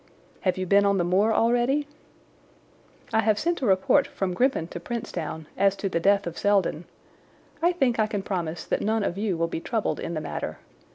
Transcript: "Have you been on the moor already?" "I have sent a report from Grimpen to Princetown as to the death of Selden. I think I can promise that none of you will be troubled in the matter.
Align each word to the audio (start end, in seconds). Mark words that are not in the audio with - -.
"Have 0.39 0.57
you 0.57 0.65
been 0.65 0.83
on 0.83 0.97
the 0.97 1.03
moor 1.03 1.31
already?" 1.31 1.87
"I 3.13 3.19
have 3.21 3.37
sent 3.37 3.61
a 3.61 3.67
report 3.67 4.07
from 4.07 4.33
Grimpen 4.33 4.69
to 4.69 4.79
Princetown 4.79 5.45
as 5.55 5.75
to 5.75 5.89
the 5.89 5.99
death 5.99 6.25
of 6.25 6.39
Selden. 6.39 6.85
I 7.61 7.71
think 7.71 7.99
I 7.99 8.07
can 8.07 8.23
promise 8.23 8.65
that 8.65 8.81
none 8.81 9.03
of 9.03 9.19
you 9.19 9.37
will 9.37 9.45
be 9.47 9.59
troubled 9.61 9.99
in 9.99 10.15
the 10.15 10.19
matter. 10.21 10.57